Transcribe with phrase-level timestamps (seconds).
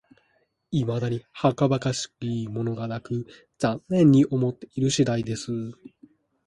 [0.71, 3.27] いまだにはかばかしいものがなく、
[3.59, 5.51] 残念に思っている次第です